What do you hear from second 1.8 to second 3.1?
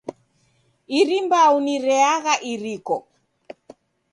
reagha iriko.